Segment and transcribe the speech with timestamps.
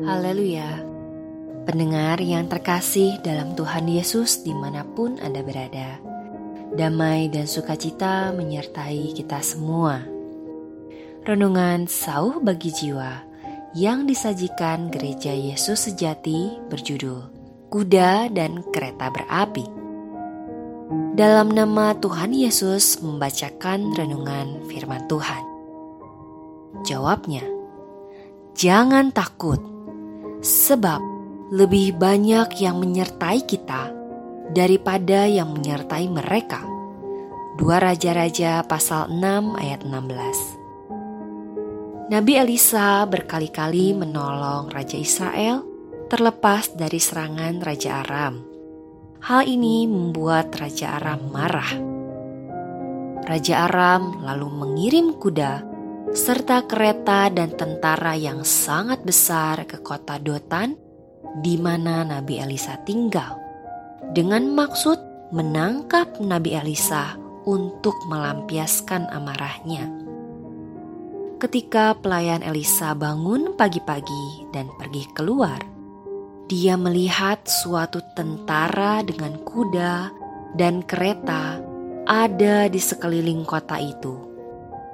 [0.00, 0.80] Haleluya.
[1.68, 6.00] Pendengar yang terkasih dalam Tuhan Yesus di mana pun Anda berada.
[6.72, 10.00] Damai dan sukacita menyertai kita semua.
[11.28, 13.28] Renungan Sauh bagi Jiwa
[13.76, 17.20] yang disajikan Gereja Yesus Sejati berjudul
[17.68, 19.68] Kuda dan Kereta Berapi.
[21.12, 25.44] Dalam nama Tuhan Yesus membacakan renungan firman Tuhan.
[26.88, 27.44] Jawabnya,
[28.60, 29.69] Jangan takut,
[30.40, 31.00] sebab
[31.52, 33.92] lebih banyak yang menyertai kita
[34.50, 36.64] daripada yang menyertai mereka.
[37.60, 39.20] Dua Raja-Raja pasal 6
[39.60, 40.60] ayat 16
[42.10, 45.62] Nabi Elisa berkali-kali menolong Raja Israel
[46.10, 48.42] terlepas dari serangan Raja Aram.
[49.22, 51.70] Hal ini membuat Raja Aram marah.
[53.30, 55.69] Raja Aram lalu mengirim kuda
[56.10, 60.74] serta kereta dan tentara yang sangat besar ke kota Dotan
[61.38, 63.38] di mana Nabi Elisa tinggal
[64.10, 64.98] dengan maksud
[65.30, 67.14] menangkap Nabi Elisa
[67.46, 69.86] untuk melampiaskan amarahnya.
[71.38, 75.62] Ketika pelayan Elisa bangun pagi-pagi dan pergi keluar,
[76.50, 80.10] dia melihat suatu tentara dengan kuda
[80.58, 81.62] dan kereta
[82.10, 84.29] ada di sekeliling kota itu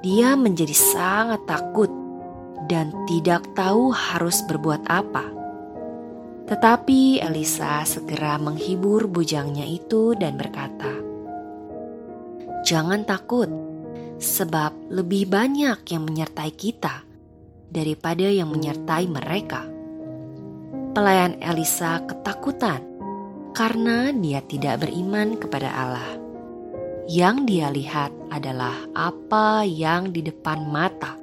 [0.00, 1.92] dia menjadi sangat takut
[2.72, 5.24] dan tidak tahu harus berbuat apa.
[6.48, 10.90] Tetapi Elisa segera menghibur bujangnya itu dan berkata,
[12.64, 13.46] "Jangan takut,
[14.16, 17.04] sebab lebih banyak yang menyertai kita
[17.68, 19.62] daripada yang menyertai mereka."
[20.90, 22.82] Pelayan Elisa ketakutan
[23.54, 26.19] karena dia tidak beriman kepada Allah.
[27.10, 31.18] Yang dia lihat adalah apa yang di depan mata,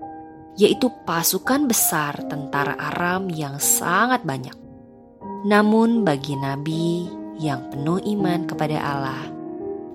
[0.60, 4.52] yaitu pasukan besar tentara Aram yang sangat banyak.
[5.48, 7.08] Namun, bagi nabi
[7.40, 9.32] yang penuh iman kepada Allah,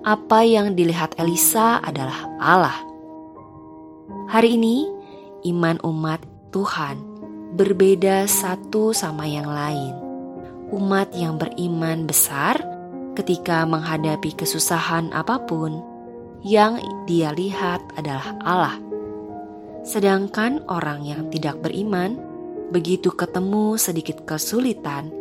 [0.01, 2.77] apa yang dilihat Elisa adalah Allah.
[4.33, 4.89] Hari ini,
[5.45, 6.97] iman umat Tuhan
[7.53, 9.93] berbeda satu sama yang lain.
[10.73, 12.72] Umat yang beriman besar
[13.13, 15.81] ketika menghadapi kesusahan apa pun,
[16.43, 18.75] yang dia lihat adalah Allah.
[19.83, 22.19] Sedangkan orang yang tidak beriman,
[22.71, 25.11] begitu ketemu sedikit kesulitan,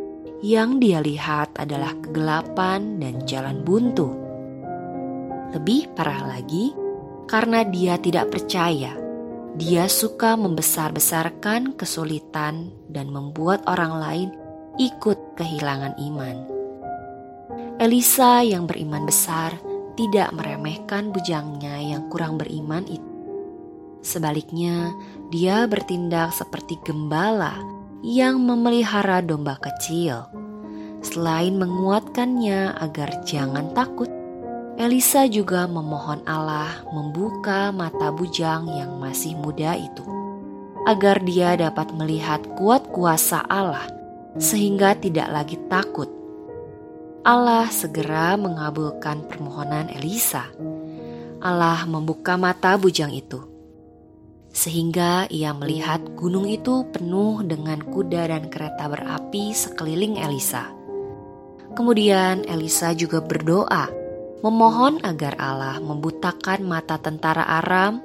[0.42, 4.10] yang dia lihat adalah kegelapan dan jalan buntu.
[5.54, 6.75] Lebih parah lagi,
[7.31, 8.98] karena dia tidak percaya,
[9.54, 14.28] dia suka membesar-besarkan kesulitan dan membuat orang lain
[14.81, 16.62] ikut kehilangan iman.
[17.81, 19.56] Elisa yang beriman besar
[19.97, 23.09] tidak meremehkan bujangnya yang kurang beriman itu.
[24.05, 24.93] Sebaliknya,
[25.33, 27.56] dia bertindak seperti gembala
[28.05, 30.27] yang memelihara domba kecil.
[31.00, 34.11] Selain menguatkannya agar jangan takut,
[34.77, 40.05] Elisa juga memohon Allah membuka mata bujang yang masih muda itu,
[40.84, 43.87] agar dia dapat melihat kuat kuasa Allah
[44.41, 46.22] sehingga tidak lagi takut
[47.22, 50.50] Allah segera mengabulkan permohonan Elisa.
[51.38, 53.38] Allah membuka mata bujang itu,
[54.50, 60.66] sehingga ia melihat gunung itu penuh dengan kuda dan kereta berapi sekeliling Elisa.
[61.78, 63.87] Kemudian Elisa juga berdoa,
[64.43, 68.03] memohon agar Allah membutakan mata tentara Aram,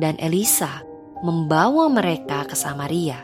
[0.00, 0.80] dan Elisa
[1.20, 3.20] membawa mereka ke Samaria.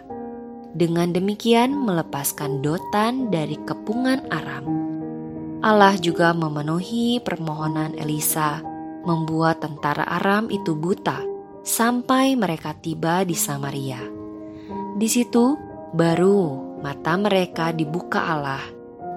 [0.76, 4.81] Dengan demikian, melepaskan Dotan dari kepungan Aram
[5.62, 8.58] Allah juga memenuhi permohonan Elisa,
[9.06, 11.22] membuat tentara Aram itu buta
[11.62, 14.02] sampai mereka tiba di Samaria.
[14.98, 15.54] Di situ
[15.94, 18.58] baru mata mereka dibuka Allah,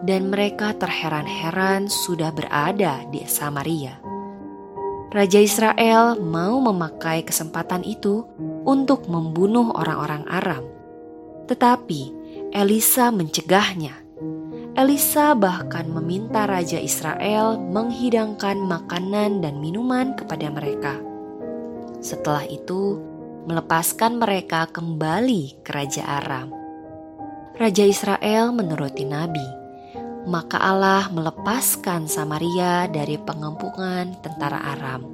[0.05, 3.97] dan mereka terheran-heran sudah berada di Samaria.
[5.09, 8.21] Raja Israel mau memakai kesempatan itu
[8.69, 10.61] untuk membunuh orang-orang Aram,
[11.49, 12.13] tetapi
[12.53, 14.04] Elisa mencegahnya
[14.75, 20.99] Elisa bahkan meminta Raja Israel menghidangkan makanan dan minuman kepada mereka.
[22.03, 22.99] Setelah itu,
[23.47, 26.51] melepaskan mereka kembali ke Raja Aram.
[27.55, 29.47] Raja Israel menuruti Nabi,
[30.27, 35.07] maka Allah melepaskan Samaria dari pengempungan tentara Aram.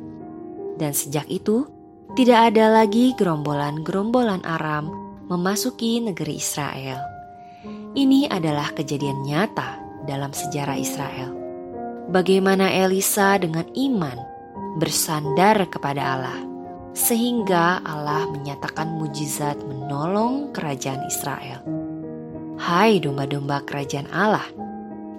[0.74, 1.70] Dan sejak itu,
[2.18, 4.90] tidak ada lagi gerombolan-gerombolan Aram
[5.30, 7.21] memasuki negeri Israel.
[7.92, 9.76] Ini adalah kejadian nyata
[10.08, 11.36] dalam sejarah Israel.
[12.08, 14.16] Bagaimana Elisa dengan iman
[14.80, 16.40] bersandar kepada Allah,
[16.96, 21.60] sehingga Allah menyatakan mujizat menolong kerajaan Israel.
[22.64, 24.48] Hai domba-domba kerajaan Allah,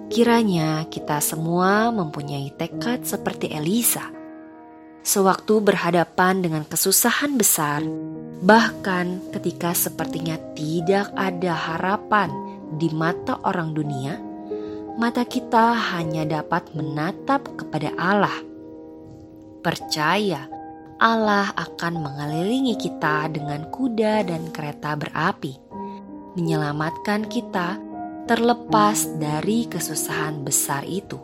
[0.09, 4.09] kiranya kita semua mempunyai tekad seperti Elisa.
[5.05, 7.85] Sewaktu berhadapan dengan kesusahan besar,
[8.41, 14.17] bahkan ketika sepertinya tidak ada harapan di mata orang dunia,
[14.97, 18.37] mata kita hanya dapat menatap kepada Allah.
[19.63, 20.49] Percaya
[20.99, 25.63] Allah akan mengelilingi kita dengan kuda dan kereta berapi
[26.33, 27.77] menyelamatkan kita
[28.25, 31.19] terlepas dari kesusahan besar itu.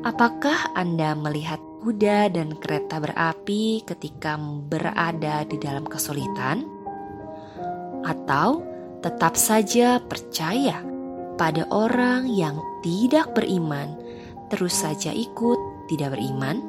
[0.00, 6.64] Apakah Anda melihat kuda dan kereta berapi ketika berada di dalam kesulitan?
[8.00, 8.64] Atau
[9.00, 10.84] tetap saja percaya
[11.40, 13.96] pada orang yang tidak beriman,
[14.52, 16.60] terus saja ikut tidak beriman?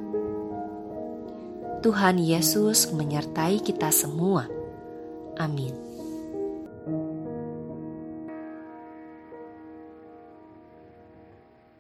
[1.84, 4.48] Tuhan Yesus menyertai kita semua.
[5.36, 5.91] Amin.